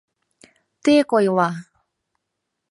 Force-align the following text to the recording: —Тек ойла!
—Тек 0.83 1.09
ойла! 1.17 1.49